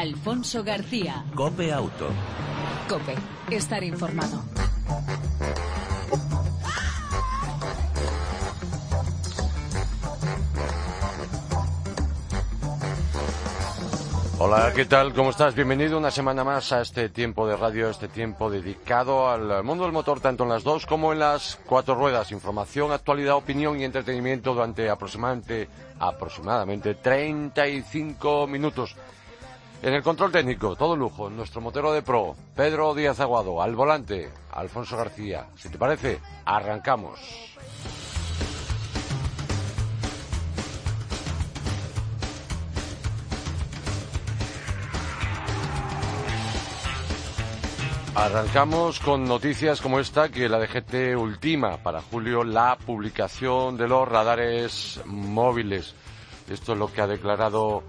[0.00, 1.26] Alfonso García.
[1.34, 2.08] Cope Auto.
[2.88, 3.14] Cope,
[3.50, 4.42] estar informado.
[14.38, 15.12] Hola, ¿qué tal?
[15.12, 15.54] ¿Cómo estás?
[15.54, 19.92] Bienvenido una semana más a este tiempo de radio, este tiempo dedicado al mundo del
[19.92, 22.32] motor, tanto en las dos como en las cuatro ruedas.
[22.32, 28.96] Información, actualidad, opinión y entretenimiento durante aproximadamente, aproximadamente 35 minutos.
[29.82, 34.30] En el control técnico, todo lujo, nuestro motero de pro, Pedro Díaz Aguado, al volante,
[34.52, 35.46] Alfonso García.
[35.56, 37.18] Si te parece, arrancamos.
[48.14, 54.06] Arrancamos con noticias como esta que la DGT ultima para julio la publicación de los
[54.06, 55.94] radares móviles.
[56.50, 57.82] Esto es lo que ha declarado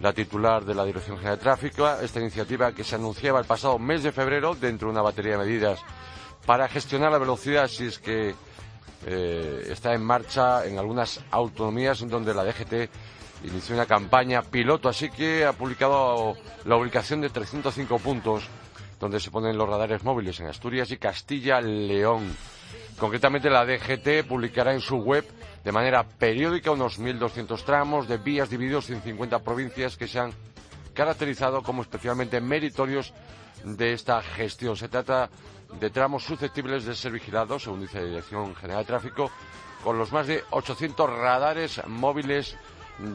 [0.00, 1.88] la titular de la Dirección General de Tráfico.
[2.00, 5.44] Esta iniciativa que se anunciaba el pasado mes de febrero dentro de una batería de
[5.44, 5.80] medidas
[6.46, 8.34] para gestionar la velocidad si es que
[9.06, 12.90] eh, está en marcha en algunas autonomías en donde la DGT
[13.44, 14.88] inició una campaña piloto.
[14.88, 18.44] Así que ha publicado la ubicación de 305 puntos
[19.00, 22.36] donde se ponen los radares móviles en Asturias y Castilla-León.
[22.98, 25.24] Concretamente, la DGT publicará en su web
[25.64, 30.32] de manera periódica unos 1.200 tramos de vías divididos en 50 provincias que se han
[30.94, 33.12] caracterizado como especialmente meritorios
[33.64, 34.76] de esta gestión.
[34.76, 35.30] Se trata
[35.80, 39.30] de tramos susceptibles de ser vigilados, según dice la Dirección General de Tráfico,
[39.82, 42.56] con los más de 800 radares móviles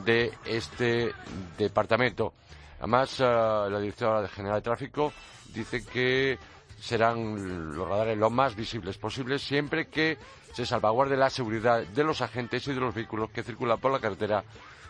[0.05, 1.13] de este
[1.57, 2.33] departamento.
[2.79, 5.13] Además, eh, la Dirección General de Tráfico
[5.53, 6.37] dice que
[6.79, 10.17] serán los radares lo más visibles posibles siempre que
[10.53, 13.99] se salvaguarde la seguridad de los agentes y de los vehículos que circulan por la
[13.99, 14.43] carretera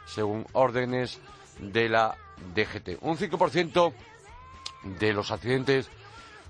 [0.06, 1.20] según órdenes
[1.60, 2.16] de la
[2.54, 3.02] DGT.
[3.02, 3.94] Un 5%
[5.00, 5.90] de los accidentes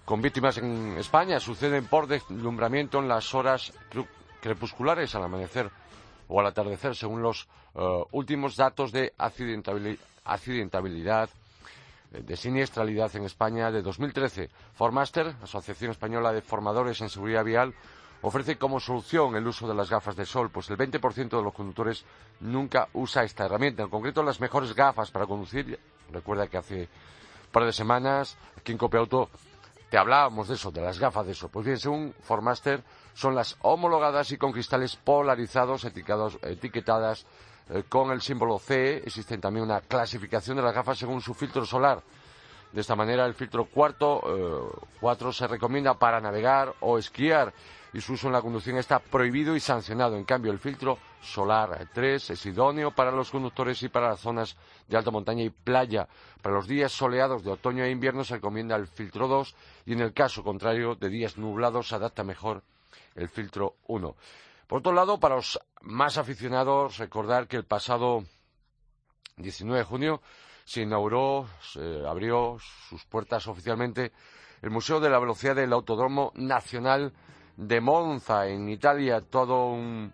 [0.06, 3.72] con víctimas en España suceden por deslumbramiento en las horas
[4.42, 5.70] crepusculares al amanecer
[6.28, 11.30] o al atardecer, según los eh, últimos datos de accidentabilidad
[12.12, 14.50] de siniestralidad en España de 2013.
[14.74, 17.74] Formaster, Asociación Española de Formadores en Seguridad Vial,
[18.24, 21.54] ofrece como solución el uso de las gafas de sol, pues el 20% de los
[21.54, 22.06] conductores
[22.40, 23.84] nunca usa esta herramienta.
[23.84, 25.80] En concreto, las mejores gafas para conducir.
[26.12, 29.30] Recuerda que hace un par de semanas aquí en Copiauto
[29.90, 31.50] te hablábamos de eso, de las gafas de sol.
[31.52, 32.82] Pues bien, según Formaster,
[33.14, 37.28] son las homologadas y con cristales polarizados, etiquetadas
[37.70, 39.04] eh, con el símbolo C.
[39.06, 42.02] Existe también una clasificación de las gafas según su filtro solar.
[42.72, 47.54] De esta manera, el filtro cuarto, eh, cuatro se recomienda para navegar o esquiar
[47.94, 50.18] y su uso en la conducción está prohibido y sancionado.
[50.18, 54.58] En cambio, el filtro solar 3 es idóneo para los conductores y para las zonas
[54.88, 56.08] de alta montaña y playa.
[56.42, 59.56] Para los días soleados de otoño e invierno se recomienda el filtro 2
[59.86, 62.64] y en el caso contrario de días nublados se adapta mejor
[63.16, 64.16] el filtro 1.
[64.68, 68.24] Por otro lado, para los más aficionados, recordar que el pasado
[69.38, 70.22] 19 de junio
[70.66, 72.58] se inauguró, se abrió
[72.90, 74.14] sus puertas oficialmente
[74.62, 77.14] el Museo de la Velocidad del Autodromo Nacional
[77.58, 80.14] de Monza, en Italia, todo un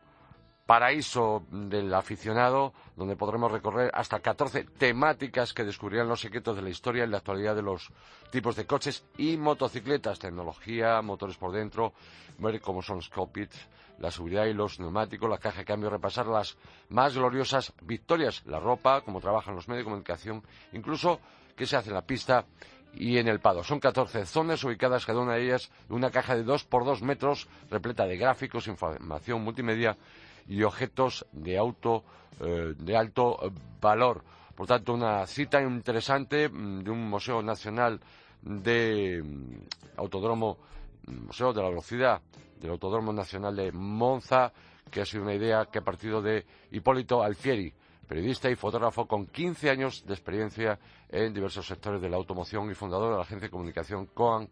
[0.70, 6.70] paraíso del aficionado, donde podremos recorrer hasta 14 temáticas que descubrirán los secretos de la
[6.70, 7.92] historia y la actualidad de los
[8.30, 11.94] tipos de coches y motocicletas, tecnología, motores por dentro,
[12.38, 13.68] ver cómo son los cockpits,
[13.98, 16.56] la seguridad y los neumáticos, la caja de cambio, repasar las
[16.90, 21.20] más gloriosas victorias, la ropa, cómo trabajan los medios de comunicación, incluso
[21.56, 22.46] qué se hace en la pista
[22.94, 23.64] y en el Pado.
[23.64, 27.02] Son 14 zonas ubicadas cada una de ellas en una caja de 2 por 2
[27.02, 29.98] metros repleta de gráficos, información multimedia
[30.48, 32.04] y objetos de auto
[32.40, 33.38] eh, de alto
[33.82, 34.24] valor.
[34.56, 38.00] Por tanto, una cita interesante mm, de un Museo Nacional
[38.42, 40.58] de mm, Autodromo,
[41.08, 42.22] mm, Museo de la Velocidad
[42.60, 44.52] del Autodromo Nacional de Monza,
[44.90, 47.74] que ha sido una idea que ha partido de Hipólito Alfieri,
[48.10, 52.74] periodista y fotógrafo con 15 años de experiencia en diversos sectores de la automoción y
[52.74, 54.50] fundador de la agencia de comunicación Coan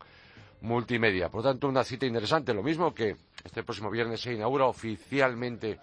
[0.62, 1.30] multimedia.
[1.30, 2.54] Por lo tanto, una cita interesante.
[2.54, 5.80] Lo mismo que este próximo viernes se inaugura oficialmente,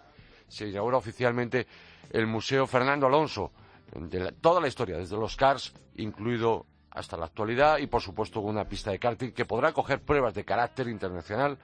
[0.47, 1.67] se inaugura oficialmente
[2.11, 3.51] el Museo Fernando Alonso,
[3.93, 8.69] de toda la historia, desde los cars, incluido hasta la actualidad, y por supuesto una
[8.69, 11.59] pista de karting que podrá coger pruebas de carácter internacional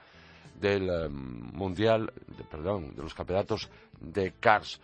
[0.59, 2.11] del eh, mundial,
[2.49, 3.69] perdón, de los campeonatos
[4.01, 4.81] de cars.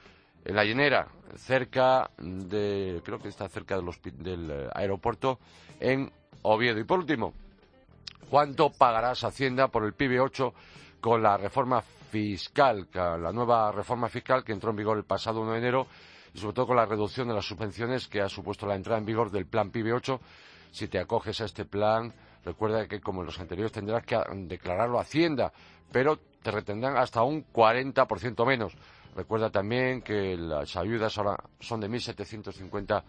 [0.47, 5.39] En la llenera, cerca de, creo que está cerca del eh, aeropuerto
[5.79, 6.09] en
[6.41, 6.79] Oviedo.
[6.79, 7.33] Y por último,
[8.29, 10.53] ¿Cuánto pagarás Hacienda por el PIB 8
[10.99, 15.53] con la reforma fiscal, la nueva reforma fiscal que entró en vigor el pasado 1
[15.53, 15.87] de enero
[16.33, 19.05] y sobre todo con la reducción de las subvenciones que ha supuesto la entrada en
[19.05, 20.19] vigor del plan PIB 8.
[20.71, 22.13] Si te acoges a este plan,
[22.43, 24.17] recuerda que como en los anteriores tendrás que
[24.47, 25.53] declararlo a Hacienda,
[25.91, 28.73] pero te retendrán hasta un 40% menos.
[29.15, 33.03] Recuerda también que las ayudas ahora son de 1.750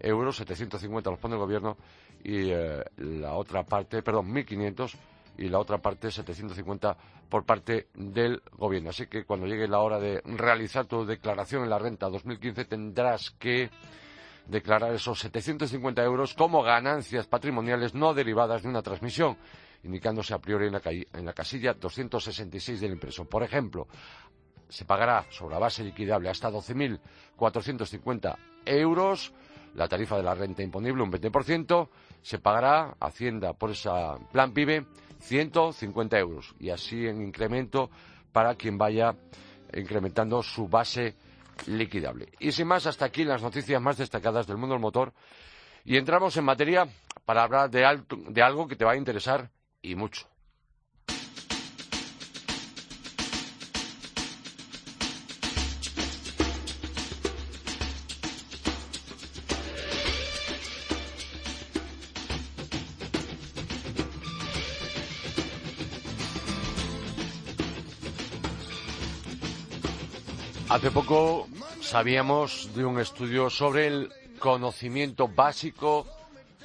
[0.00, 1.76] euros, 750 los pone el gobierno
[2.22, 4.94] y eh, la otra parte, perdón, 1.500
[5.38, 6.96] y la otra parte 750
[7.28, 8.90] por parte del gobierno.
[8.90, 13.30] Así que cuando llegue la hora de realizar tu declaración en la renta 2015 tendrás
[13.32, 13.70] que
[14.46, 19.36] declarar esos 750 euros como ganancias patrimoniales no derivadas de una transmisión,
[19.82, 23.24] indicándose a priori en la, en la casilla 266 del impreso.
[23.24, 23.88] Por ejemplo,
[24.68, 28.36] se pagará sobre la base liquidable hasta 12.450
[28.66, 29.32] euros
[29.76, 31.88] la tarifa de la renta imponible un 20%,
[32.22, 33.90] se pagará Hacienda por ese
[34.32, 34.86] plan PIBE
[35.20, 37.90] 150 euros y así en incremento
[38.32, 39.14] para quien vaya
[39.74, 41.16] incrementando su base
[41.66, 42.32] liquidable.
[42.38, 45.12] Y sin más, hasta aquí las noticias más destacadas del mundo del motor
[45.84, 46.88] y entramos en materia
[47.24, 49.50] para hablar de, de algo que te va a interesar
[49.82, 50.26] y mucho.
[70.76, 71.46] Hace poco
[71.80, 76.06] sabíamos de un estudio sobre el conocimiento básico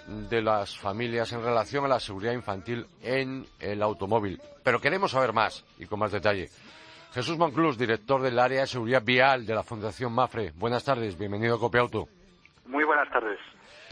[0.06, 4.42] de las familias en relación a la seguridad infantil en el automóvil.
[4.66, 6.50] Pero queremos saber más y con más detalle.
[7.14, 10.52] Jesús Monclús, director del área de seguridad vial de la Fundación Mafre.
[10.58, 12.10] Buenas tardes, bienvenido a Copiauto.
[12.66, 13.40] Muy buenas tardes.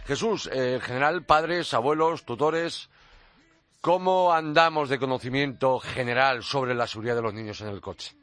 [0.05, 2.89] Jesús, eh, en general, padres, abuelos, tutores,
[3.79, 8.19] ¿cómo andamos de conocimiento general sobre la seguridad de los niños en el coche?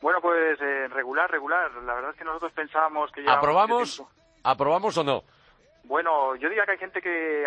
[0.00, 1.70] Bueno, pues eh, regular, regular.
[1.82, 3.34] La verdad es que nosotros pensábamos que ya...
[3.34, 4.02] ¿Aprobamos?
[4.42, 5.24] ¿Aprobamos o no?
[5.88, 7.44] Bueno, yo diría que hay gente que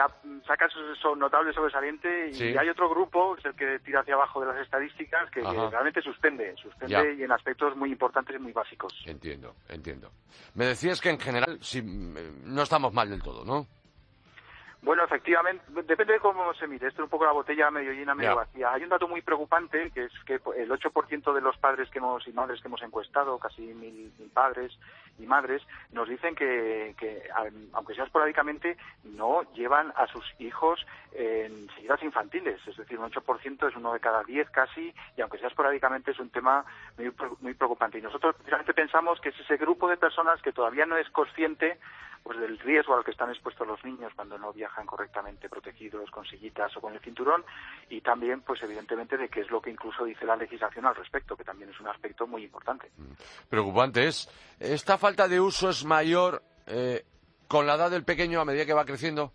[0.48, 4.42] saca eso notable sobresaliente y hay otro grupo, que es el que tira hacia abajo
[4.42, 9.00] de las estadísticas, que, realmente suspende, suspende y en aspectos muy importantes y muy básicos.
[9.06, 10.09] Entiendo, entiendo.
[10.56, 13.68] Me decías que en general sí, no estamos mal del todo, ¿no?
[14.83, 16.87] Bueno, efectivamente, depende de cómo se mire.
[16.87, 18.73] Esto es un poco la botella medio llena, medio vacía.
[18.73, 22.27] Hay un dato muy preocupante, que es que el 8% de los padres que hemos,
[22.27, 24.75] y madres que hemos encuestado, casi mil, padres
[25.19, 25.61] y madres,
[25.91, 26.95] nos dicen que,
[27.73, 30.83] aunque sea esporádicamente, no llevan a sus hijos
[31.13, 32.59] en seguidas infantiles.
[32.67, 36.19] Es decir, un 8% es uno de cada 10 casi, y aunque sea esporádicamente, es
[36.19, 36.65] un tema
[36.97, 37.99] muy, muy preocupante.
[37.99, 41.77] Y nosotros precisamente pensamos que es ese grupo de personas que todavía no es consciente
[42.23, 46.25] pues del riesgo al que están expuestos los niños cuando no viajan correctamente protegidos con
[46.25, 47.44] sillitas o con el cinturón
[47.89, 51.35] y también pues evidentemente de qué es lo que incluso dice la legislación al respecto
[51.35, 53.50] que también es un aspecto muy importante mm.
[53.50, 54.29] preocupante es
[54.59, 57.03] esta falta de uso es mayor eh,
[57.47, 59.33] con la edad del pequeño a medida que va creciendo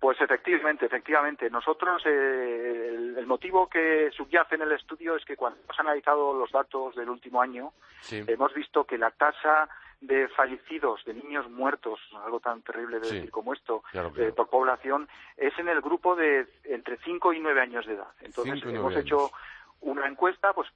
[0.00, 1.50] pues efectivamente, efectivamente.
[1.50, 6.52] Nosotros, eh, el, motivo que subyace en el estudio es que cuando hemos analizado los
[6.52, 7.72] datos del último año,
[8.10, 9.68] hemos visto que la tasa
[10.00, 15.08] de fallecidos, de niños muertos, algo tan terrible de decir como esto, eh, por población,
[15.36, 18.08] es en el grupo de entre 5 y 9 años de edad.
[18.20, 19.30] Entonces, hemos hecho
[19.80, 20.68] una encuesta, pues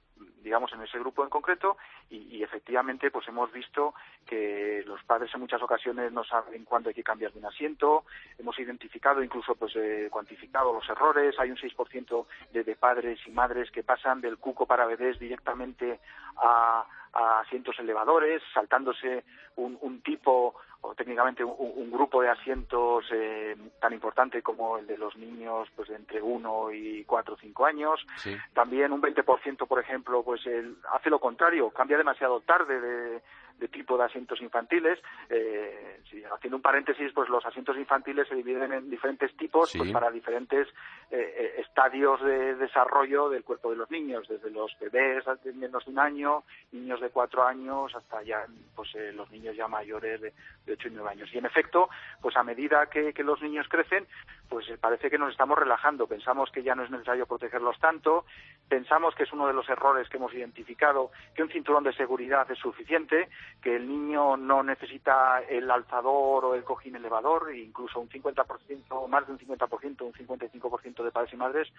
[0.43, 1.77] digamos en ese grupo en concreto,
[2.09, 3.93] y, efectivamente pues hemos visto
[4.25, 8.03] que los padres en muchas ocasiones no saben cuándo hay que cambiar de un asiento,
[8.37, 13.31] hemos identificado, incluso pues eh, cuantificado los errores, hay un 6% de, de padres y
[13.31, 15.99] madres que pasan del cuco para bebés directamente
[16.35, 19.23] a a asientos elevadores, saltándose
[19.55, 24.97] un, un tipo o técnicamente un, grupo de asientos eh, tan importante como el de
[24.97, 28.05] los niños pues de entre uno y cuatro o cinco años.
[28.53, 33.21] También un 20%, por ejemplo, pues el, hace lo contrario, cambia demasiado tarde de,
[33.63, 34.99] de tipo de asientos infantiles.
[35.29, 36.01] Eh,
[36.33, 40.67] haciendo un paréntesis, pues los asientos infantiles se dividen en diferentes tipos pues para diferentes
[41.09, 45.85] eh, eh, estadios de desarrollo del cuerpo de los niños, desde los bebés de menos
[45.85, 46.43] de un año,
[46.73, 50.33] niños de cuatro años, hasta ya pues los niños ya mayores de,
[50.69, 51.33] ocho y nueve años.
[51.33, 51.89] Y en efecto,
[52.21, 54.05] pues a medida que, que los niños crecen,
[54.49, 56.05] pues parece que nos estamos relajando.
[56.05, 58.25] Pensamos que ya no es necesario protegerlos tanto,
[58.67, 62.49] pensamos que es uno de los errores que hemos identificado, que un cinturón de seguridad
[62.51, 63.29] es suficiente,
[63.61, 69.07] que el niño no necesita el alzador o el cojín elevador, e incluso un 50%,
[69.07, 71.69] más de un 50%, un 55% de padres y madres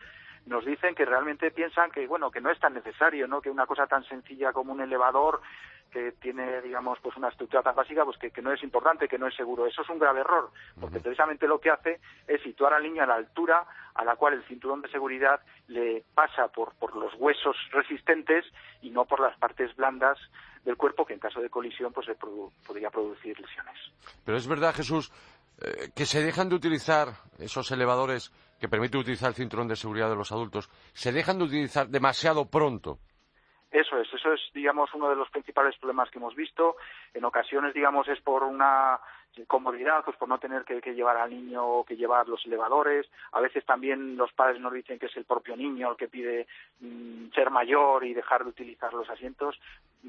[0.47, 3.41] nos dicen que realmente piensan que, bueno, que no es tan necesario, ¿no?
[3.41, 5.41] Que una cosa tan sencilla como un elevador
[5.95, 9.29] que tiene, digamos, pues una estructura tan básica, pues que, no es importante, que no
[9.29, 9.65] es seguro.
[9.65, 10.51] Eso es un grave error,
[10.81, 13.65] porque precisamente lo que hace es situar al niño a la altura
[13.95, 18.45] a la cual el cinturón de seguridad le pasa por, por los huesos resistentes
[18.83, 20.19] y no por las partes blandas
[20.65, 22.07] del cuerpo, que en caso de colisión pues
[22.67, 23.77] podría producir lesiones.
[24.25, 25.13] Pero es verdad, Jesús,
[25.61, 30.09] eh, que se dejan de utilizar esos elevadores que permiten utilizar el cinturón de seguridad
[30.09, 32.99] de los adultos, se dejan de utilizar demasiado pronto.
[33.71, 36.77] Eso es, eso es, digamos, uno de los principales problemas que hemos visto.
[37.13, 39.01] En ocasiones, digamos, es por una
[39.47, 43.07] comodidad, pues por no tener que, llevar al niño o que llevar los elevadores.
[43.33, 46.47] A veces también los padres nos dicen que es el propio niño el que pide
[46.81, 49.59] mm, ser mayor y dejar de utilizar los asientos,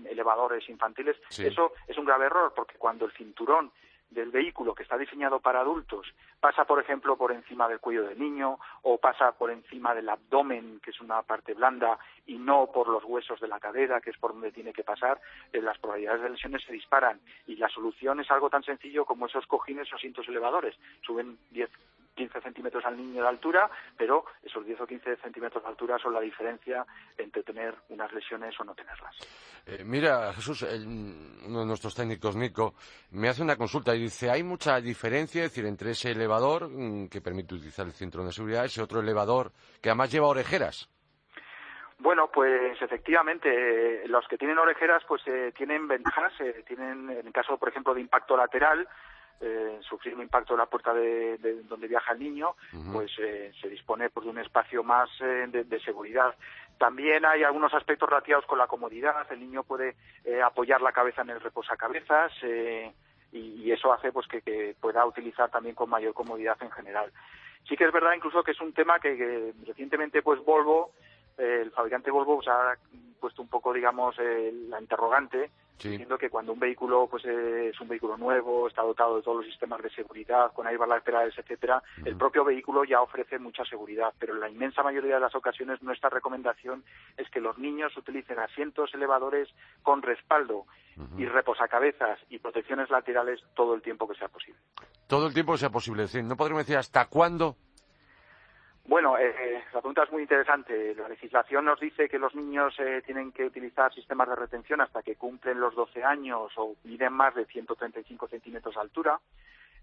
[0.06, 1.18] elevadores infantiles.
[1.38, 3.72] Eso es un grave error, porque cuando el cinturón
[4.10, 6.08] del vehículo que está diseñado para adultos
[6.40, 10.80] pasa, por ejemplo, por encima del cuello del niño o pasa por encima del abdomen,
[10.84, 14.18] que es una parte blanda, y no por los huesos de la cadera, que es
[14.18, 15.20] por donde tiene que pasar,
[15.52, 17.20] eh, las probabilidades de lesiones se disparan.
[17.48, 20.76] Y la solución es algo tan sencillo como esos cojines o asientos elevadores.
[21.02, 21.70] Suben 10
[22.16, 26.14] 15 centímetros al niño de altura, pero esos 10 o 15 centímetros de altura son
[26.14, 26.86] la diferencia
[27.18, 29.16] entre tener unas lesiones o no tenerlas.
[29.66, 32.76] Eh, mira, Jesús, uno de nuestros técnicos, Nico,
[33.12, 37.22] me hace una consulta y dice, hay mucha diferencia decir, entre ese elevador mm, que
[37.22, 40.90] permite utilizar el cinturón de seguridad y ese otro elevador que además lleva orejeras.
[41.98, 46.34] Bueno, pues efectivamente, eh, los que tienen orejeras pues eh, tienen ventajas,
[46.68, 48.88] tienen, en el caso, por ejemplo, de impacto lateral,
[49.42, 51.38] eh, sufrir un impacto en la puerta de,
[51.68, 52.56] donde viaja el niño,
[52.94, 56.34] pues eh, se dispone pues, de un espacio más eh, de, seguridad.
[56.78, 59.32] También hay algunos aspectos relacionados con la comodidad.
[59.32, 62.32] El niño puede eh, apoyar la cabeza en el reposacabezas
[63.32, 67.12] y, y, eso hace pues que, pueda utilizar también con mayor comodidad en general.
[67.68, 70.92] Sí que es verdad incluso que es un tema que, recientemente pues Volvo,
[71.38, 72.78] el fabricante Volvo pues, ha
[73.20, 78.18] puesto un poco digamos la interrogante diciendo que cuando un vehículo pues es un vehículo
[78.18, 82.44] nuevo, está dotado de todos los sistemas de seguridad, con airbags laterales, etcétera, el propio
[82.44, 86.84] vehículo ya ofrece mucha seguridad, pero en la inmensa mayoría de las ocasiones nuestra recomendación
[87.18, 89.50] es que los niños utilicen asientos elevadores
[89.84, 90.66] con respaldo
[91.18, 94.60] y reposacabezas y protecciones laterales todo el tiempo que sea posible.
[95.08, 97.58] Todo el tiempo que sea posible, es decir, no podríamos decir hasta cuándo
[98.88, 100.94] bueno, eh, la pregunta es muy interesante.
[100.96, 105.02] La legislación nos dice que los niños eh, tienen que utilizar sistemas de retención hasta
[105.02, 109.20] que cumplen los 12 años o miden más de 135 centímetros de altura.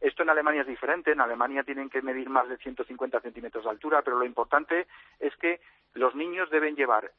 [0.01, 1.13] Esto en Alemania es diferente.
[1.13, 4.87] En Alemania tienen que medir más de 150 centímetros de altura, pero lo importante
[5.19, 5.61] es que
[5.95, 7.11] los niños deben llevar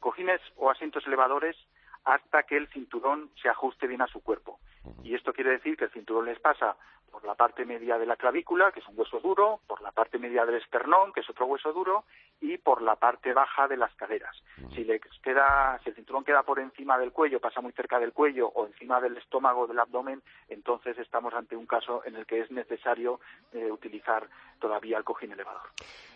[0.00, 1.56] cojines o asientos elevadores
[2.04, 4.58] hasta que el cinturón se ajuste bien a su cuerpo.
[5.04, 6.76] Y esto quiere decir que el cinturón les pasa
[7.10, 10.18] por la parte media de la clavícula, que es un hueso duro, por la parte
[10.18, 12.04] media del esternón, que es otro hueso duro,
[12.40, 14.36] y por la parte baja de las caderas.
[14.74, 18.12] Si, le queda, si el cinturón queda por encima del cuello, pasa muy cerca del
[18.12, 22.40] cuello o encima del estómago del abdomen, entonces estamos ante un caso en el que
[22.40, 23.20] es necesario
[23.52, 25.62] eh, utilizar todavía el cojín elevador.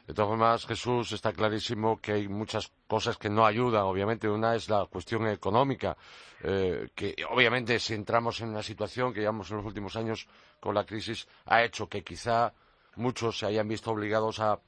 [0.07, 3.83] De todas formas, Jesús, está clarísimo que hay muchas cosas que no ayudan.
[3.83, 5.97] Obviamente, una es la cuestión económica,
[6.43, 10.29] eh, que obviamente si entramos en una situación que llevamos en los últimos años
[10.63, 12.53] con la crisis, ha hecho que quizá
[12.95, 14.61] muchos se hayan visto obligados a,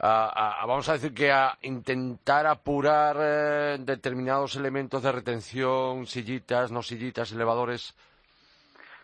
[0.00, 7.32] vamos a decir que a intentar apurar eh, determinados elementos de retención, sillitas, no sillitas,
[7.32, 7.94] elevadores,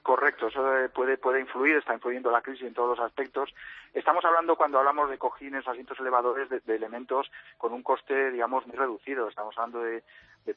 [0.05, 0.63] Correcto, eso
[0.93, 3.55] puede, puede influir, está influyendo la crisis en todos los aspectos.
[3.95, 8.77] Estamos hablando, cuando hablamos de cojines asientos elevadores, de, elementos con un coste, digamos, muy
[8.77, 9.31] reducido.
[9.31, 10.03] Estamos hablando de,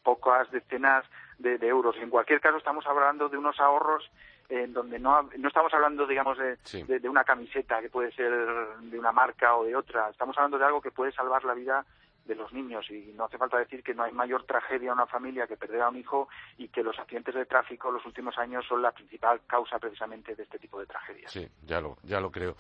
[0.04, 1.06] pocas decenas
[1.38, 1.96] de, euros.
[1.96, 4.12] En cualquier caso, estamos hablando de unos ahorros
[4.50, 6.58] en donde no, no estamos hablando, digamos, de,
[7.00, 8.32] de, una camiseta que puede ser
[8.82, 10.10] de una marca o de otra.
[10.10, 11.86] Estamos hablando de algo que puede salvar la vida
[12.26, 15.08] de los niños y no hace falta decir que no hay mayor tragedia en una
[15.08, 16.28] familia que perder a un hijo
[16.58, 20.36] y que los accidentes de tráfico en los últimos años son la principal causa precisamente
[20.36, 21.32] de este tipo de tragedias.
[21.32, 22.56] Sí, ya lo, ya lo creo.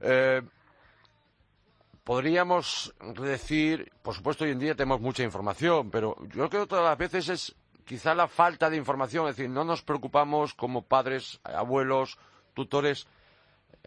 [0.00, 0.40] Eh,
[2.04, 6.84] podríamos decir, por supuesto hoy en día tenemos mucha información, pero yo creo que todas
[6.84, 7.56] las veces es
[7.86, 12.18] quizá la falta de información, es decir, no nos preocupamos como padres, abuelos,
[12.52, 13.08] tutores,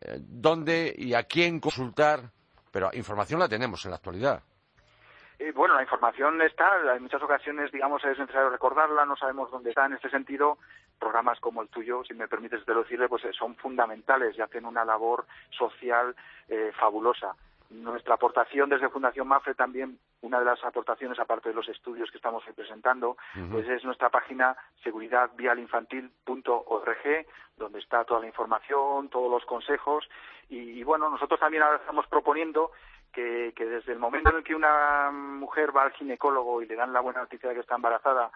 [0.02, 2.32] eh, dónde y a quién consultar,
[2.72, 4.42] pero información la tenemos en la actualidad
[5.60, 9.86] bueno, la información está, en muchas ocasiones, digamos, es necesario recordarla, no sabemos dónde está.
[9.86, 10.58] En este sentido,
[11.00, 14.84] programas como el tuyo, si me permites decirle, pues eh, son fundamentales y hacen una
[14.84, 16.16] labor social
[16.50, 17.36] eh, fabulosa.
[17.70, 22.18] Nuestra aportación desde Fundación MAFRE también, una de las aportaciones, aparte de los estudios que
[22.18, 23.18] estamos presentando,
[23.52, 27.26] pues es nuestra página seguridadvialinfantil.org,
[27.58, 30.08] donde está toda la información, todos los consejos.
[30.50, 32.72] Y, y bueno, nosotros también ahora estamos proponiendo
[33.12, 36.94] que, desde el momento en el que una mujer va al ginecólogo y le dan
[36.94, 38.32] la buena noticia de que está embarazada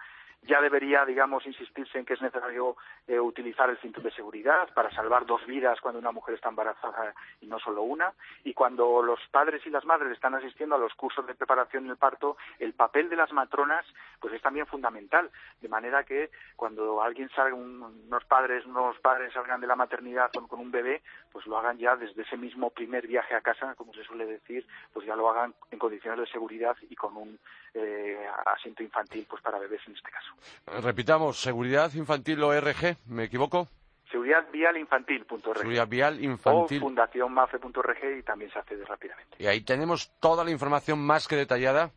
[0.46, 4.90] ya debería, digamos, insistirse en que es necesario eh, utilizar el cinturón de seguridad para
[4.90, 8.12] salvar dos vidas cuando una mujer está embarazada y no solo una.
[8.44, 11.96] Y cuando los padres y las madres están asistiendo a los cursos de preparación del
[11.96, 13.86] parto, el papel de las matronas
[14.20, 15.30] pues es también fundamental.
[15.60, 20.60] De manera que cuando alguien salga, unos padres, unos padres salgan de la maternidad con
[20.60, 24.04] un bebé, pues lo hagan ya desde ese mismo primer viaje a casa, como se
[24.04, 27.38] suele decir, pues ya lo hagan en condiciones de seguridad y con un
[27.74, 30.80] eh, asiento infantil pues para bebés en este caso.
[30.82, 33.68] Repitamos, seguridad infantil ORG, ¿me equivoco?
[34.10, 35.58] Seguridad vial infantil.org.
[35.58, 36.78] Seguridad vial infantil.
[36.78, 39.36] O fundacionmafe.org y también se accede rápidamente.
[39.38, 41.90] Y ahí tenemos toda la información más que detallada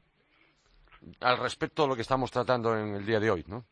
[1.21, 3.65] al respecto de lo que estamos tratando en el día de hoy, ¿no?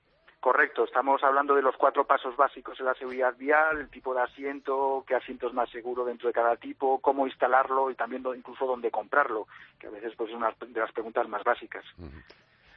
[0.46, 4.22] Correcto, estamos hablando de los cuatro pasos básicos en la seguridad vial, el tipo de
[4.22, 8.68] asiento, qué asiento es más seguro dentro de cada tipo, cómo instalarlo y también incluso
[8.68, 9.48] dónde comprarlo,
[9.80, 11.84] que a veces pues, es una de las preguntas más básicas.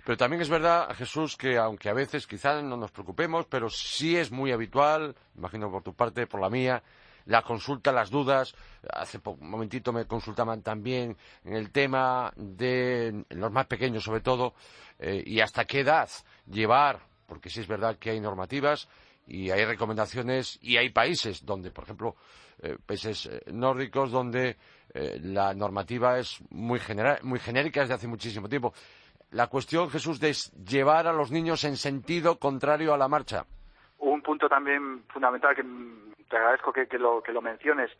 [0.02, 4.16] Pero también es verdad, Jesús, que aunque a veces quizás no nos preocupemos, pero sí
[4.16, 6.82] es muy habitual, imagino por tu parte, por la mía,
[7.26, 8.54] la consulta, las dudas.
[8.90, 14.54] Hace un momentito me consultaban también en el tema de los más pequeños, sobre todo,
[14.98, 16.08] eh, y hasta qué edad
[16.46, 18.88] llevar porque sí es verdad que hay normativas
[19.26, 22.16] y hay recomendaciones y hay países donde, por ejemplo,
[22.60, 24.56] eh, países eh, nórdicos donde
[24.94, 26.80] eh, la normativa es muy,
[27.22, 28.72] muy genérica desde hace muchísimo tiempo.
[29.32, 30.34] La cuestión, Jesús, de
[30.66, 33.46] llevar a los niños en sentido contrario a la marcha.
[33.98, 35.64] Un punto también fundamental que
[36.28, 37.90] te agradezco que, lo, que lo menciones.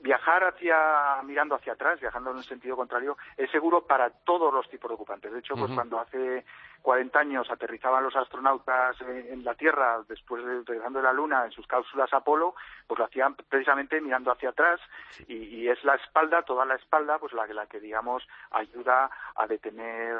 [0.00, 4.68] viajar hacia, mirando hacia atrás, viajando en un sentido contrario, es seguro para todos los
[4.68, 5.32] tipos de ocupantes.
[5.32, 6.44] De hecho, pues cuando hace
[6.82, 11.66] 40 años aterrizaban los astronautas en, la Tierra después de de la Luna en sus
[11.66, 12.54] cápsulas Apolo,
[12.86, 14.80] pues lo hacían precisamente mirando hacia atrás
[15.28, 20.16] y, es la espalda, toda la espalda, pues la, la que digamos ayuda a detener,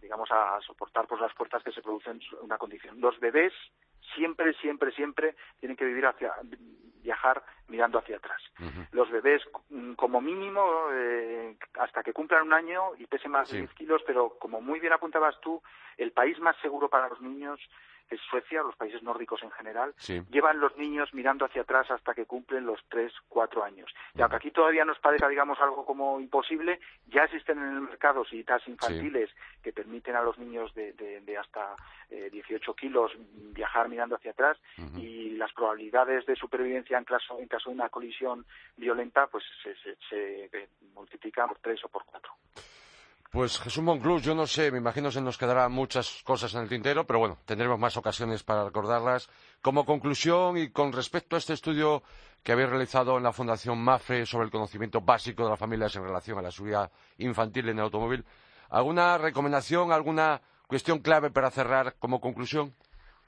[0.00, 3.00] digamos a soportar pues las fuerzas que se producen en una condición.
[3.00, 3.52] Los bebés
[4.14, 6.32] siempre, siempre, siempre tienen que vivir hacia
[7.02, 8.40] viajar mirando hacia atrás.
[8.92, 13.58] Los bebés, mm, como mínimo, eh, hasta que cumplan un año y pesen más de
[13.58, 15.62] 10 kilos, pero como muy bien apuntabas tú,
[15.98, 17.60] el país más seguro para los niños
[18.10, 19.94] es Suecia, los países nórdicos en general,
[20.30, 23.92] llevan los niños mirando hacia atrás hasta que cumplen los tres, cuatro años.
[24.14, 28.24] Y aunque aquí todavía nos parezca, digamos, algo como imposible, ya existen en el mercado
[28.24, 29.30] citas infantiles
[29.62, 31.74] que permiten a los niños de, de, hasta
[32.10, 33.12] eh, 18 kilos
[33.52, 34.58] viajar mirando hacia atrás
[34.96, 39.74] y las probabilidades de supervivencia en caso, en caso de una colisión violenta pues se,
[39.76, 42.33] se, se multiplican por tres o por cuatro.
[43.34, 46.68] Pues Jesús Monclús, yo no sé, me imagino se nos quedarán muchas cosas en el
[46.68, 49.28] tintero, pero bueno, tendremos más ocasiones para recordarlas.
[49.60, 52.04] Como conclusión y con respecto a este estudio
[52.44, 56.04] que habéis realizado en la Fundación MAFRE sobre el conocimiento básico de las familias en
[56.04, 58.24] relación a la seguridad infantil en el automóvil,
[58.70, 62.72] ¿alguna recomendación, alguna cuestión clave para cerrar como conclusión?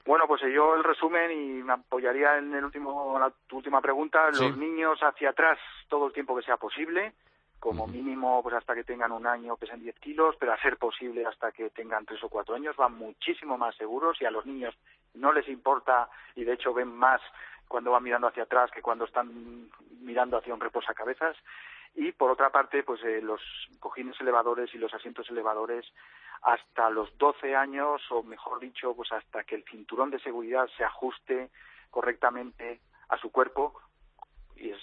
[0.05, 4.31] Bueno, pues yo el resumen y me apoyaría en el último, la, tu última pregunta,
[4.31, 7.11] los niños hacia atrás todo el tiempo que sea posible,
[7.59, 11.25] como mínimo pues hasta que tengan un año pesen 10 kilos, pero a ser posible
[11.25, 14.75] hasta que tengan tres o cuatro años van muchísimo más seguros y a los niños
[15.15, 17.21] no les importa y de hecho ven más
[17.67, 19.69] cuando van mirando hacia atrás que cuando están
[20.01, 21.35] mirando hacia un reposacabezas.
[21.95, 23.41] Y por otra parte pues eh, los
[23.79, 25.85] cojines elevadores y los asientos elevadores
[26.43, 30.83] hasta los 12 años o mejor dicho pues hasta que el cinturón de seguridad se
[30.83, 31.49] ajuste
[31.89, 33.73] correctamente a su cuerpo
[34.55, 34.79] y es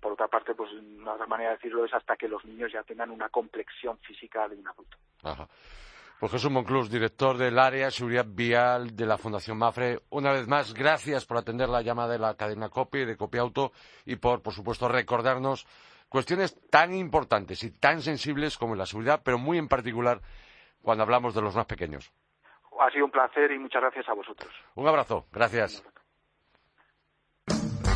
[0.00, 2.82] por otra parte, pues una otra manera de decirlo es hasta que los niños ya
[2.82, 4.96] tengan una complexión física de un adulto.
[5.22, 5.48] Ajá.
[6.18, 10.48] Pues Jesús Monclús, director del área de seguridad vial de la Fundación Mafre, una vez
[10.48, 13.72] más, gracias por atender la llamada de la cadena COPI, de COPI Auto,
[14.06, 15.66] y por, por supuesto, recordarnos
[16.08, 20.22] cuestiones tan importantes y tan sensibles como la seguridad, pero muy en particular
[20.80, 22.10] cuando hablamos de los más pequeños.
[22.80, 24.50] Ha sido un placer y muchas gracias a vosotros.
[24.74, 25.26] Un abrazo.
[25.32, 25.84] Gracias.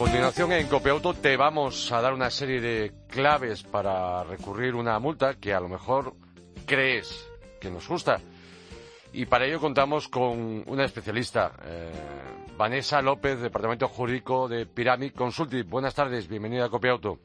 [0.00, 5.34] Continuación, en Copiauto te vamos a dar una serie de claves para recurrir una multa
[5.34, 6.14] que a lo mejor
[6.64, 8.18] crees que nos gusta.
[9.12, 11.92] Y para ello contamos con una especialista, eh,
[12.56, 15.68] Vanessa López, Departamento Jurídico de Pyramid Consulting.
[15.68, 17.18] Buenas tardes, bienvenida a Copiauto.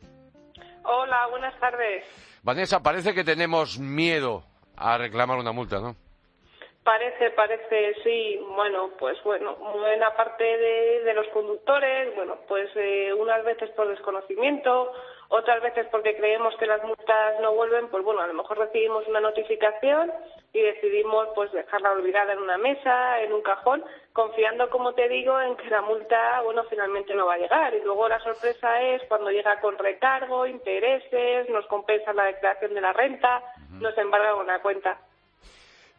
[0.84, 2.04] Hola, buenas tardes.
[2.44, 4.44] Vanessa, parece que tenemos miedo
[4.76, 5.96] a reclamar una multa, ¿no?
[6.86, 8.39] Parece, parece, sí.
[8.56, 13.88] Bueno, pues bueno, buena parte de, de los conductores, bueno, pues eh, unas veces por
[13.88, 14.93] desconocimiento,
[15.30, 19.08] otras veces porque creemos que las multas no vuelven, pues bueno, a lo mejor recibimos
[19.08, 20.13] una notificación
[20.54, 25.41] y decidimos pues dejarla olvidada en una mesa, en un cajón, confiando, como te digo,
[25.41, 27.74] en que la multa, bueno, finalmente no va a llegar.
[27.74, 32.82] Y luego la sorpresa es cuando llega con recargo, intereses, nos compensa la declaración de
[32.82, 35.00] la renta, nos embarga una cuenta.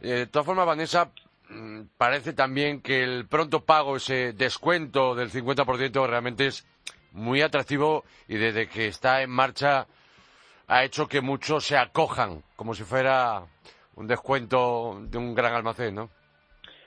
[0.07, 1.11] Eh, de todas formas, Vanessa,
[1.49, 6.65] mm, parece también que el pronto pago, ese descuento del 50%, realmente es
[7.11, 9.89] muy atractivo y desde que está en marcha
[10.69, 13.47] ha hecho que muchos se acojan como si fuera
[13.97, 16.11] un descuento de un gran almacén, ¿no?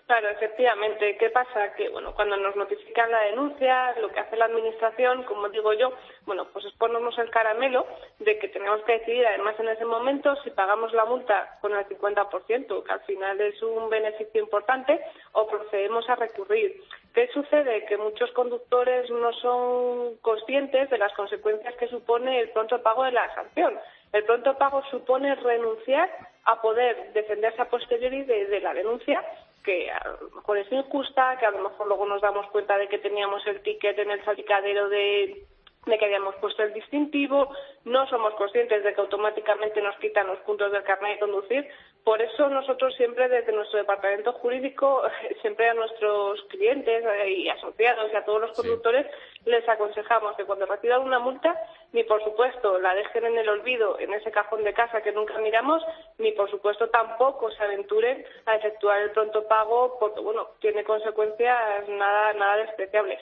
[0.09, 1.17] Claro, efectivamente.
[1.17, 1.71] ¿Qué pasa?
[1.75, 5.93] Que, bueno, cuando nos notifican la denuncia, lo que hace la Administración, como digo yo,
[6.25, 7.85] bueno, pues es ponernos el caramelo
[8.17, 11.85] de que tenemos que decidir, además, en ese momento, si pagamos la multa con el
[11.85, 14.99] 50%, que al final es un beneficio importante,
[15.33, 16.81] o procedemos a recurrir.
[17.13, 17.85] ¿Qué sucede?
[17.85, 23.11] Que muchos conductores no son conscientes de las consecuencias que supone el pronto pago de
[23.11, 23.79] la sanción.
[24.11, 26.09] El pronto pago supone renunciar
[26.45, 29.23] a poder defenderse a posteriori de la denuncia
[29.69, 32.87] que a lo mejor es injusta, que a lo mejor luego nos damos cuenta de
[32.87, 35.45] que teníamos el ticket en el salpicadero de
[35.85, 37.49] de que habíamos puesto el distintivo,
[37.85, 41.67] no somos conscientes de que automáticamente nos quitan los puntos del carnet de conducir.
[42.03, 45.03] Por eso nosotros siempre desde nuestro departamento jurídico,
[45.41, 49.05] siempre a nuestros clientes eh, y asociados y a todos los conductores
[49.45, 51.55] les aconsejamos que cuando reciban una multa,
[51.93, 55.37] ni por supuesto la dejen en el olvido en ese cajón de casa que nunca
[55.39, 55.81] miramos,
[56.17, 61.87] ni por supuesto tampoco se aventuren a efectuar el pronto pago porque bueno, tiene consecuencias
[61.89, 63.19] nada nada despreciables.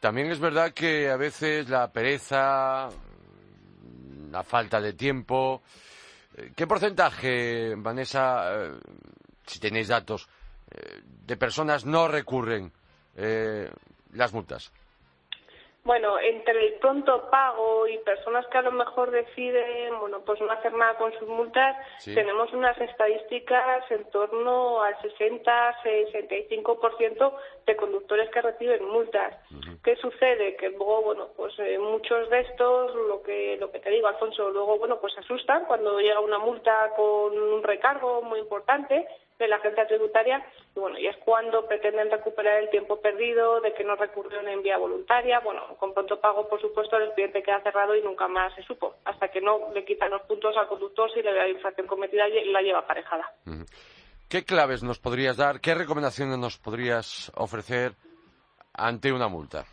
[0.00, 2.88] También es verdad que a veces la pereza,
[4.30, 5.62] la falta de tiempo.
[6.38, 8.78] Eh, ¿Qué porcentaje, Vanessa, eh,
[9.46, 10.28] si tenéis datos,
[10.70, 12.72] eh, de personas no recurren
[14.12, 14.70] las multas?
[15.84, 20.50] Bueno, entre el pronto pago y personas que a lo mejor deciden, bueno, pues no
[20.50, 27.32] hacer nada con sus multas, tenemos unas estadísticas en torno al 60-65%
[27.66, 29.34] de conductores que reciben multas.
[29.82, 30.56] ¿Qué sucede?
[30.56, 34.50] Que luego, bueno, pues eh, muchos de estos, lo que, lo que te digo, Alfonso,
[34.50, 39.48] luego, bueno, pues se asustan cuando llega una multa con un recargo muy importante de
[39.48, 43.84] la agencia tributaria y bueno, y es cuando pretenden recuperar el tiempo perdido, de que
[43.84, 47.94] no recurrieron en vía voluntaria, bueno, con pronto pago, por supuesto, el cliente queda cerrado
[47.94, 51.22] y nunca más se supo, hasta que no le quitan los puntos al conductor si
[51.22, 53.32] la infracción cometida la lleva aparejada.
[54.28, 57.92] ¿Qué claves nos podrías dar, qué recomendaciones nos podrías ofrecer
[58.74, 59.64] ante una multa?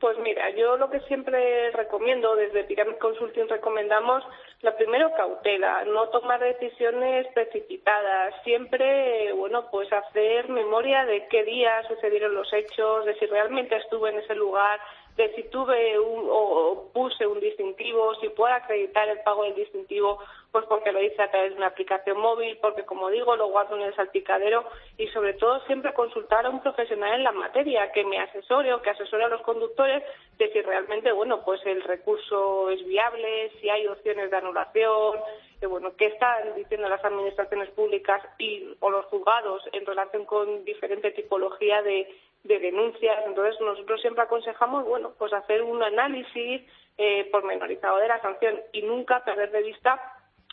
[0.00, 4.24] Pues mira, yo lo que siempre recomiendo, desde Pyramid Consulting recomendamos,
[4.66, 11.84] la primero cautela, no tomar decisiones precipitadas, siempre, bueno, pues hacer memoria de qué día
[11.86, 14.80] sucedieron los hechos, de si realmente estuve en ese lugar,
[15.16, 20.18] de si tuve un, o, puse un distintivo, si puedo acreditar el pago del distintivo,
[20.56, 23.76] pues porque lo hice a través de una aplicación móvil, porque como digo, lo guardo
[23.76, 24.64] en el salpicadero
[24.96, 28.80] y sobre todo siempre consultar a un profesional en la materia que me asesore o
[28.80, 30.02] que asesore a los conductores
[30.38, 35.20] de si realmente, bueno, pues el recurso es viable, si hay opciones de anulación,
[35.60, 40.64] que bueno, qué están diciendo las administraciones públicas y o los juzgados en relación con
[40.64, 42.08] diferente tipología de
[42.46, 43.24] de denuncias.
[43.26, 46.62] Entonces, nosotros siempre aconsejamos, bueno, pues hacer un análisis
[46.98, 50.00] eh, pormenorizado de la sanción y nunca perder de vista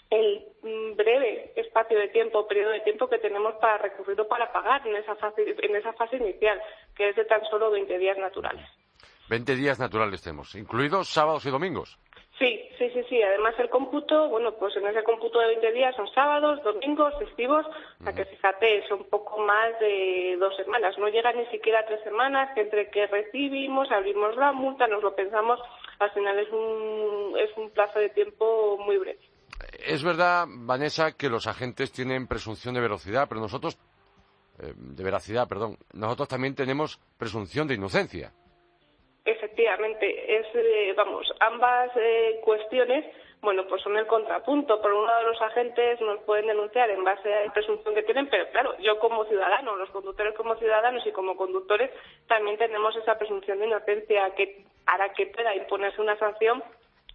[0.10, 4.52] el mm, breve espacio de tiempo, periodo de tiempo que tenemos para recurrir o para
[4.52, 6.62] pagar en esa fase, en esa fase inicial,
[6.96, 8.66] que es de tan solo 20 días naturales.
[9.30, 11.98] 20 días naturales tenemos, incluidos sábados y domingos.
[12.40, 13.22] Sí, sí, sí, sí.
[13.22, 17.66] Además el cómputo, bueno, pues en ese cómputo de 20 días son sábados, domingos, festivos,
[18.00, 20.98] o sea que fíjate, son poco más de dos semanas.
[20.98, 25.04] No llega ni siquiera a tres semanas, que entre que recibimos, abrimos la multa, nos
[25.04, 25.60] lo pensamos,
[26.00, 29.20] al final es un, es un plazo de tiempo muy breve.
[29.86, 33.78] Es verdad, Vanessa, que los agentes tienen presunción de velocidad, pero nosotros,
[34.60, 38.32] eh, de veracidad, perdón, nosotros también tenemos presunción de inocencia.
[39.26, 43.06] Efectivamente, es, eh, vamos, ambas eh, cuestiones,
[43.42, 44.82] bueno, pues son el contrapunto.
[44.82, 48.30] Por un lado, los agentes nos pueden denunciar en base a la presunción que tienen,
[48.30, 51.92] pero claro, yo como ciudadano, los conductores como ciudadanos y como conductores
[52.28, 56.64] también tenemos esa presunción de inocencia que hará que pueda imponerse una sanción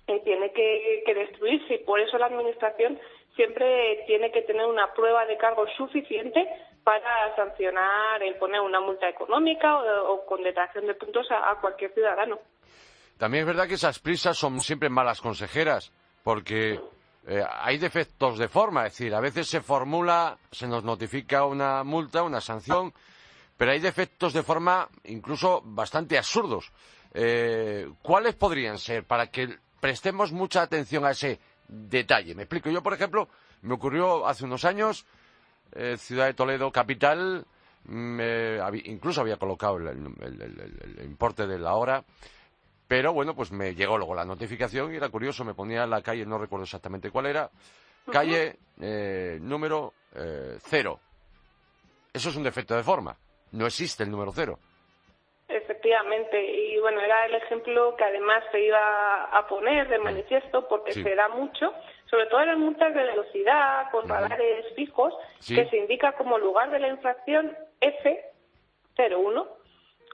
[0.09, 2.99] que tiene que, que destruirse y por eso la Administración
[3.37, 6.49] siempre tiene que tener una prueba de cargo suficiente
[6.83, 12.39] para sancionar el poner una multa económica o, con detracción de puntos a, cualquier ciudadano.
[13.19, 15.93] También es verdad que esas prisas son siempre malas consejeras,
[16.25, 16.81] porque
[17.27, 21.85] eh, hay defectos de forma, es decir, a veces se formula, se nos notifica una
[21.85, 22.95] multa, una sanción,
[23.59, 26.73] pero hay defectos de forma incluso bastante absurdos.
[27.13, 29.49] Eh, ¿Cuáles podrían ser para que
[29.81, 31.39] prestemos mucha atención a ese
[31.69, 32.35] detalle?
[32.35, 32.71] Me explico.
[32.71, 33.29] Yo, por ejemplo,
[33.63, 35.07] me ocurrió hace unos años,
[35.73, 37.47] eh, Ciudad de Toledo, capital,
[38.85, 42.05] incluso había colocado el, importe de la hora,
[42.87, 46.27] pero bueno, pues me llegó luego la notificación y era curioso, me ponía la calle,
[46.27, 47.51] no recuerdo exactamente cuál era,
[48.11, 51.01] calle eh, número eh, cero.
[52.13, 53.17] Eso es un defecto de forma.
[53.53, 54.59] No existe el número cero.
[55.69, 60.95] Efectivamente, y bueno, era el ejemplo que además se iba a poner de manifiesto porque
[60.95, 61.75] se da mucho,
[62.07, 65.13] sobre todo en las multas de velocidad con radares fijos,
[65.47, 69.47] que se indica como lugar de la infracción F01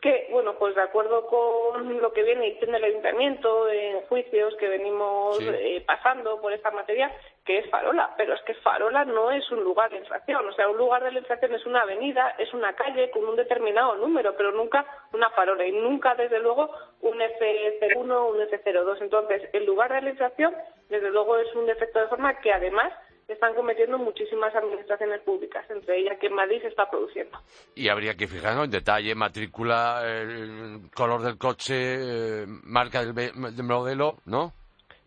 [0.04, 4.68] que, bueno, pues de acuerdo con lo que viene diciendo el ayuntamiento en juicios que
[4.68, 7.10] venimos eh, pasando por esta materia,
[7.42, 10.68] que es farola, pero es que farola no es un lugar de infracción, o sea,
[10.68, 14.36] un lugar de la infracción es una avenida, es una calle con un determinado número,
[14.36, 15.64] pero nunca una farola.
[15.64, 18.98] Y nunca, desde luego, un F01 o un F02.
[19.00, 20.54] Entonces, el lugar de la infracción,
[20.90, 22.92] desde luego, es un defecto de forma que además
[23.32, 27.38] están cometiendo muchísimas administraciones públicas, entre ellas que en Madrid se está produciendo.
[27.74, 34.18] Y habría que fijarnos en detalle, matrícula, el color del coche, eh, marca del modelo,
[34.26, 34.52] ¿no?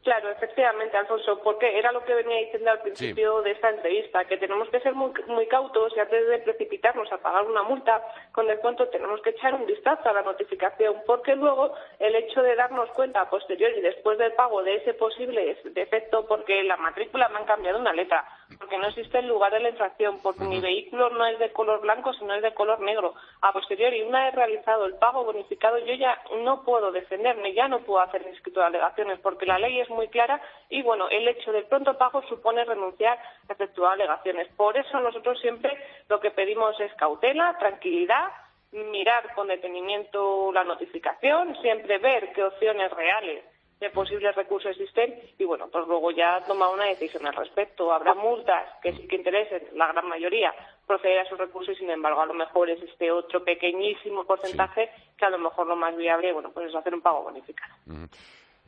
[0.08, 4.38] Claro, efectivamente, Alfonso, porque era lo que venía diciendo al principio de esta entrevista, que
[4.38, 5.12] tenemos que ser muy,
[5.48, 9.65] cautos y antes de precipitarnos a pagar una multa con descuento tenemos que echar un
[9.65, 14.32] vistazo a la notificación, porque luego el hecho de darnos cuenta a posteriori, después del
[14.32, 18.26] pago de ese posible defecto, porque la matrícula me han cambiado una letra,
[18.58, 21.82] porque no existe el lugar de la infracción, porque mi vehículo no es de color
[21.82, 23.13] blanco, sino es de color negro.
[23.41, 27.80] A posteriori, una vez realizado el pago bonificado, yo ya no puedo defenderme, ya no
[27.80, 31.51] puedo hacer escrito de alegaciones, porque la ley es muy clara y, bueno, el hecho
[31.51, 33.17] del pronto pago supone renunciar
[33.49, 34.47] a efectuar alegaciones.
[34.55, 35.75] Por eso nosotros siempre
[36.07, 38.27] lo que pedimos es cautela, tranquilidad,
[38.71, 43.43] mirar con detenimiento la notificación, siempre ver qué opciones reales
[43.79, 47.93] de posibles recursos existen y bueno, pues luego ya toma una decisión al respecto.
[47.93, 50.53] Habrá multas que sí que interesen, la gran mayoría,
[50.86, 54.89] proceder a esos recursos y sin embargo a lo mejor es este otro pequeñísimo porcentaje
[55.15, 57.73] que a lo mejor lo más viable, bueno, pues es hacer un pago bonificado.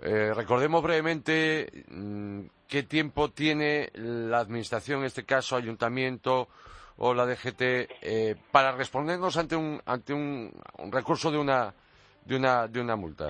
[0.02, 6.48] Eh, recordemos brevemente mm, qué tiempo tiene la Administración, en este caso Ayuntamiento
[6.98, 10.52] o la DGT, eh, para respondernos ante un, ante un,
[10.92, 11.74] recurso de una,
[12.26, 13.30] de una, de una multa.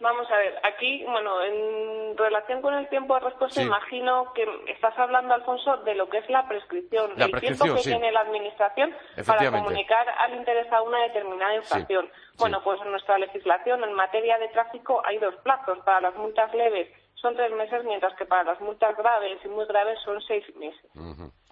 [0.00, 4.96] Vamos a ver, aquí, bueno, en relación con el tiempo de respuesta, imagino que estás
[4.96, 8.94] hablando, Alfonso, de lo que es la prescripción, el tiempo que tiene la Administración
[9.26, 12.08] para comunicar al interesado una determinada infracción.
[12.38, 15.78] Bueno, pues en nuestra legislación en materia de tráfico hay dos plazos.
[15.80, 19.66] Para las multas leves son tres meses, mientras que para las multas graves y muy
[19.66, 20.90] graves son seis meses.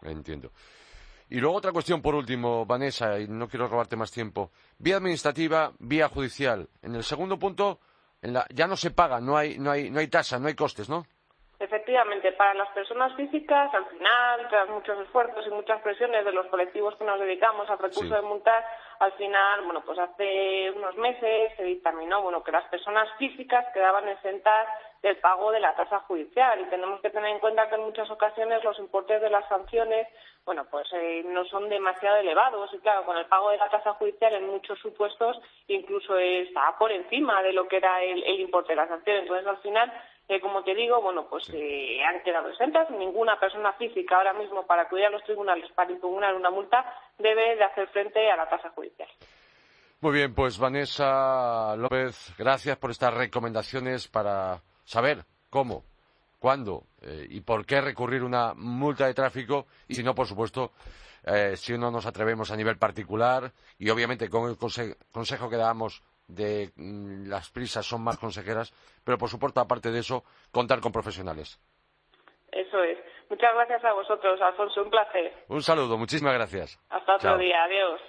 [0.03, 0.51] Entiendo.
[1.29, 4.53] Y luego otra cuestión, por último, Vanessa, y no quiero robarte más tiempo.
[4.79, 6.69] Vía administrativa, vía judicial.
[6.83, 7.81] En el segundo punto
[8.23, 11.05] ya no se paga, no hay, no hay, no hay tasa, no hay costes, ¿no?
[11.59, 16.47] Efectivamente, para las personas físicas, al final, tras muchos esfuerzos y muchas presiones de los
[16.49, 18.63] colectivos que nos dedicamos al recurso de multas,
[19.01, 24.07] al final, bueno, pues hace unos meses se dictaminó, bueno, que las personas físicas quedaban
[24.07, 24.69] exentas
[25.03, 28.11] del pago de la tasa judicial y tenemos que tener en cuenta que en muchas
[28.11, 30.07] ocasiones los importes de las sanciones,
[30.45, 33.93] bueno, pues eh, no son demasiado elevados y claro, con el pago de la tasa
[33.95, 38.73] judicial en muchos supuestos incluso está por encima de lo que era el, el importe
[38.73, 39.19] de la sanción.
[39.19, 39.93] Entonces, al final,
[40.29, 42.91] eh, como te digo, bueno, pues eh, han quedado exentas.
[42.91, 46.85] Ninguna persona física ahora mismo para acudir a los tribunales para impugnar una multa
[47.19, 49.09] debe de hacer frente a la tasa judicial.
[50.01, 55.85] Muy bien, pues Vanessa López, gracias por estas recomendaciones para saber cómo,
[56.39, 60.73] cuándo eh, y por qué recurrir una multa de tráfico y si no, por supuesto,
[61.57, 66.73] si no nos atrevemos a nivel particular y obviamente con el consejo que damos de
[66.77, 68.73] mm, las prisas son más consejeras,
[69.05, 71.61] pero por supuesto, aparte de eso, contar con profesionales.
[72.51, 72.99] Eso es.
[73.29, 74.83] Muchas gracias a vosotros, Alfonso.
[74.83, 75.33] Un placer.
[75.49, 75.99] Un saludo.
[75.99, 76.79] Muchísimas gracias.
[76.91, 77.65] Hasta otro día.
[77.65, 78.01] Adiós.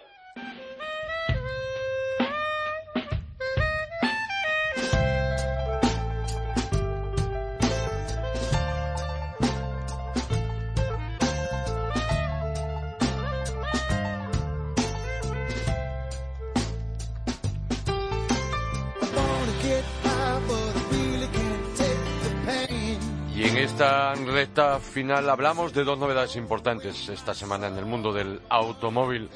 [23.64, 29.30] Esta recta final hablamos de dos novedades importantes esta semana en el mundo del automóvil.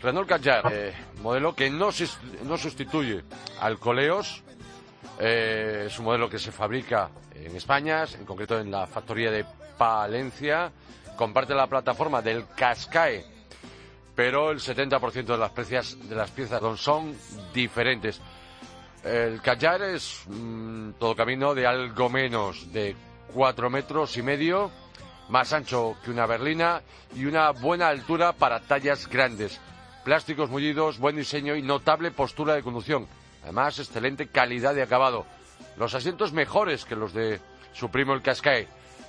[0.00, 3.22] Renault Kadjar, eh, modelo que no, sustituye
[3.60, 4.42] al Coleos,
[5.18, 9.44] Eh, es un modelo que se fabrica en España, en concreto en la factoría de
[9.76, 10.72] Palencia.
[11.16, 13.24] Comparte la plataforma del Cascae,
[14.14, 17.14] pero el 70% de las, piezas, de las piezas son
[17.52, 18.20] diferentes.
[19.04, 22.96] El Callar es mm, todo camino de algo menos de
[23.34, 24.70] 4 metros y medio,
[25.28, 26.82] más ancho que una berlina
[27.14, 29.60] y una buena altura para tallas grandes.
[30.04, 33.06] Plásticos mullidos, buen diseño y notable postura de conducción.
[33.42, 35.24] Además, excelente calidad de acabado.
[35.76, 37.40] Los asientos mejores que los de
[37.72, 38.68] su primo el Cascae.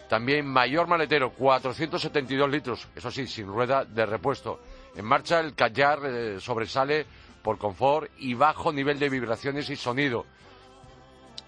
[0.10, 4.60] También mayor maletero, 472 litros, eso sí, sin rueda de repuesto.
[4.96, 7.06] En marcha el Callar eh, sobresale
[7.42, 10.26] por confort y bajo nivel de vibraciones y sonido.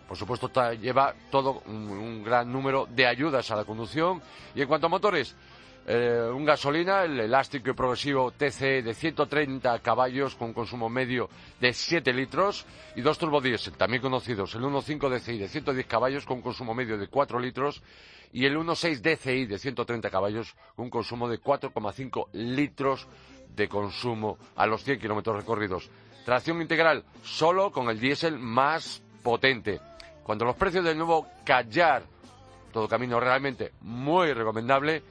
[0.07, 4.21] Por supuesto, lleva todo un, gran número de ayudas a la conducción.
[4.53, 5.35] Y en cuanto a motores,
[5.87, 11.73] eh, un gasolina, el elástico y progresivo TC de 130 caballos con consumo medio de
[11.73, 12.65] 7 litros
[12.95, 17.07] y dos turbodiesel, también conocidos, el 1.5 DCI de 110 caballos con consumo medio de
[17.07, 17.83] 4 litros
[18.31, 23.07] y el 1.6 DCI de 130 caballos con consumo de 4,5 litros
[23.55, 25.89] de consumo a los 100 kilómetros recorridos.
[26.25, 29.79] Tracción integral solo con el diésel más potente.
[30.25, 32.01] Cuando los precios del nuevo Callar,
[32.73, 35.03] todo camino realmente muy recomendable,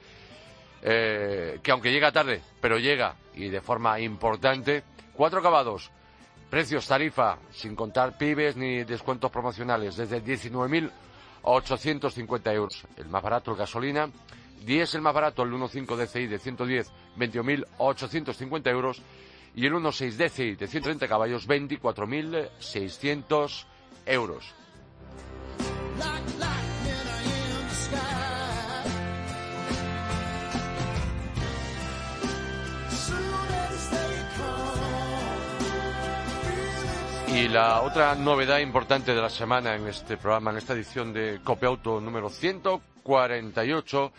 [0.81, 5.89] eh, que aunque llega tarde, pero llega y de forma importante, cuatro acabados,
[6.49, 12.85] precios tarifa, sin contar pibes ni descuentos promocionales, desde 19.850 euros.
[12.97, 14.09] El más barato, el gasolina,
[14.67, 19.01] el más barato, el 1.5 DCI de 110, 21.850 euros.
[19.55, 23.65] Y el 1.6 DCI de 130 caballos, 24.600
[24.07, 24.53] euros.
[37.35, 41.41] Y la otra novedad importante de la semana en este programa, en esta edición de
[41.43, 44.13] Auto número 148,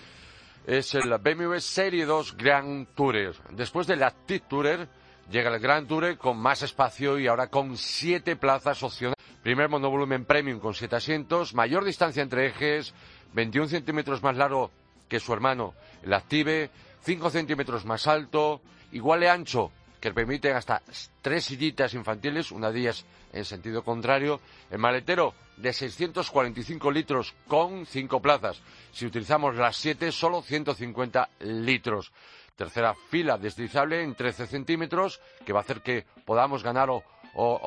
[0.67, 3.35] es el BMW Serie 2 Grand Tourer.
[3.53, 4.89] Después del Active Tourer,
[5.31, 9.16] llega el Grand Tourer con más espacio y ahora con siete plazas opcionales.
[9.47, 12.93] Primer monovolumen premium con siete asientos, mayor distancia entre ejes,
[13.33, 14.73] 21 centímetros más largo
[15.09, 16.69] que su hermano, el Active,
[17.03, 20.83] 5 centímetros más alto, igual de ancho, que permiten hasta
[21.23, 27.87] tres sillitas infantiles, una de ellas en sentido contrario, el maletero de 645 litros con
[27.87, 28.61] cinco plazas.
[28.91, 32.13] Si utilizamos las siete, solo 150 litros.
[32.57, 37.05] Tercera fila deslizable en 13 centímetros, que va a hacer que podamos ganar o,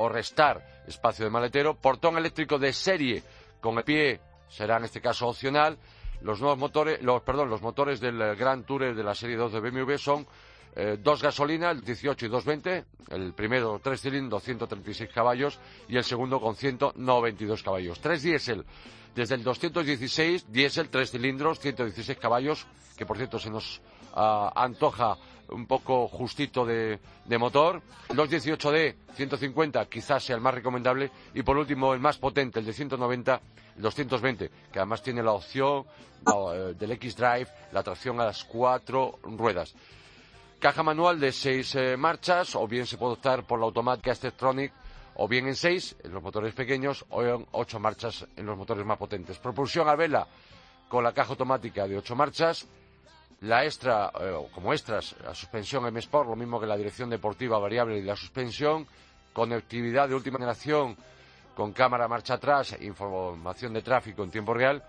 [0.10, 1.76] restar espacio de maletero.
[1.76, 3.24] Portón eléctrico de serie
[3.62, 5.78] con el pie será en este caso opcional.
[6.22, 9.60] Los nuevos motores, los, perdón, los motores del Grand Tourer de la serie 2 de
[9.60, 10.28] BMW son
[10.76, 16.04] eh, dos gasolinas, el 18 y 220, el primero tres cilindros, 136 caballos y el
[16.04, 18.00] segundo con 192 caballos.
[18.00, 18.66] Tres diésel,
[19.16, 23.82] desde el 216, diésel, tres cilindros, 116 caballos, que por cierto se nos
[24.14, 25.18] ah, antoja
[25.52, 27.00] un poco justito de,
[27.38, 27.82] motor.
[28.10, 31.12] El 218D 150 quizás sea el más recomendable.
[31.34, 33.42] Y por último, el más potente, el de 190,
[33.76, 35.86] el 220, que además tiene la opción
[36.28, 39.74] eh, del X-Drive, la tracción a las cuatro ruedas.
[40.60, 44.74] Caja manual de seis eh, marchas, o bien se puede optar por la automática Steptronic,
[45.16, 48.86] o bien en seis, en los motores pequeños, o en ocho marchas en los motores
[48.86, 49.38] más potentes.
[49.38, 50.28] Propulsión a vela
[50.90, 52.68] con la caja automática de ocho marchas.
[53.42, 57.98] La extra, eh, como extras, la suspensión M-Sport, lo mismo que la dirección deportiva variable
[57.98, 58.86] y la suspensión.
[59.34, 60.98] Conectividad de última generación
[61.56, 64.84] con cámara marcha atrás, información de tráfico en tiempo real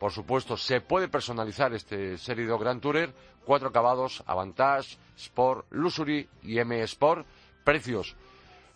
[0.00, 3.12] por supuesto, se puede personalizar este Serie 2 Grand Tourer,
[3.44, 7.26] cuatro acabados, Avantage, Sport, Luxury y M Sport,
[7.62, 8.16] precios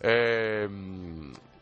[0.01, 0.69] eh,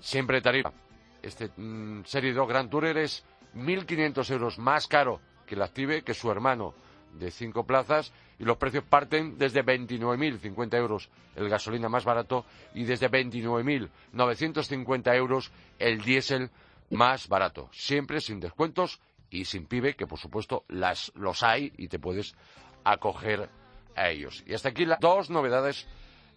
[0.02, 0.74] siempre tarifa.
[1.22, 3.24] Este mm, Serie 2 Grand Tourer es
[3.56, 6.74] 1.500 euros más caro que el Active, que su hermano
[7.14, 12.84] de cinco plazas, y los precios parten desde 29.050 euros el gasolina más barato y
[12.84, 16.52] desde 29.950 euros el diésel
[16.90, 21.88] más barato, siempre sin descuentos y sin pibe, que por supuesto las, los hay y
[21.88, 22.36] te puedes
[22.84, 23.50] acoger
[23.96, 24.44] a ellos.
[24.46, 25.88] Y hasta aquí las dos novedades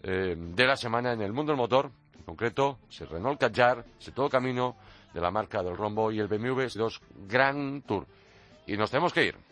[0.03, 4.11] eh, de la semana en el mundo del motor, en concreto, el Renault Kadjar, ese
[4.11, 4.75] todo camino
[5.13, 8.05] de la marca del rombo y el BMW 2 Grand Tour.
[8.65, 9.46] Y nos tenemos que ir.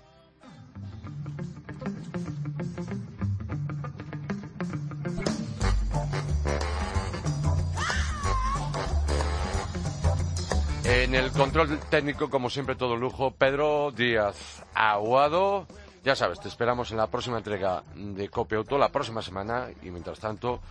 [11.05, 15.67] En el control técnico, como siempre, todo lujo, Pedro Díaz Aguado.
[16.03, 19.67] Ya sabes, te esperamos en la próxima entrega de Copia Auto, la próxima semana.
[19.83, 20.61] Y mientras tanto,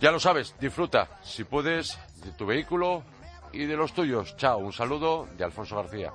[0.00, 3.02] ya lo sabes, disfruta, si puedes, de tu vehículo
[3.52, 4.34] y de los tuyos.
[4.38, 6.14] Chao, un saludo de Alfonso García.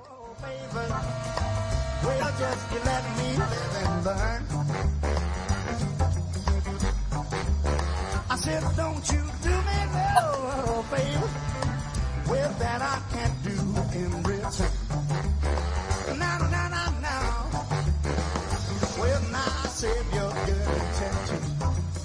[20.46, 21.46] Good intentions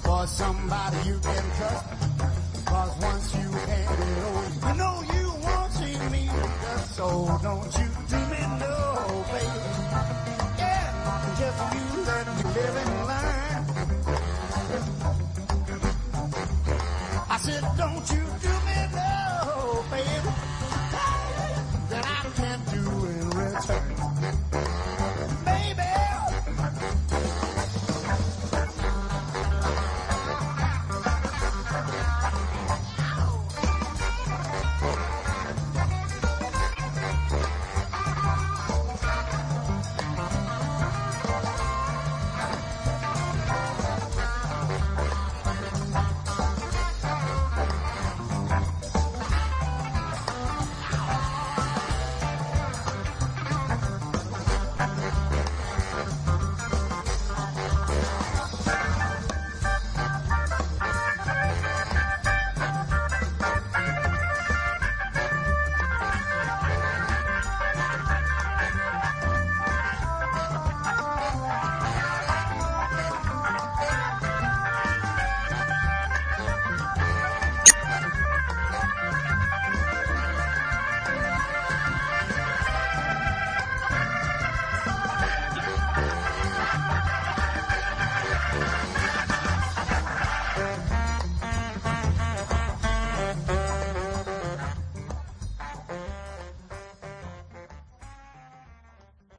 [0.04, 1.86] for somebody you can trust.
[2.66, 6.24] Cause once you hand it over, you know you won't see me
[6.96, 7.06] so
[7.42, 8.74] don't you do me no,
[9.32, 9.60] baby.
[10.58, 10.86] Yeah,
[11.40, 13.64] just you let me live in line.
[17.30, 18.19] I said, don't you